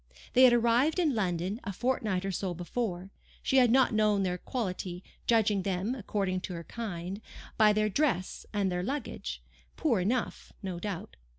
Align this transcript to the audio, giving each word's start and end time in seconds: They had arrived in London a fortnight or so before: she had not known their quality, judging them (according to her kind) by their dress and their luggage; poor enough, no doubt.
They 0.33 0.45
had 0.45 0.53
arrived 0.53 0.97
in 0.97 1.13
London 1.13 1.59
a 1.63 1.71
fortnight 1.71 2.25
or 2.25 2.31
so 2.31 2.55
before: 2.55 3.11
she 3.43 3.57
had 3.57 3.69
not 3.69 3.93
known 3.93 4.23
their 4.23 4.39
quality, 4.39 5.03
judging 5.27 5.61
them 5.61 5.93
(according 5.93 6.41
to 6.41 6.53
her 6.55 6.63
kind) 6.63 7.21
by 7.55 7.71
their 7.71 7.87
dress 7.87 8.47
and 8.51 8.71
their 8.71 8.81
luggage; 8.81 9.43
poor 9.75 9.99
enough, 9.99 10.51
no 10.63 10.79
doubt. 10.79 11.17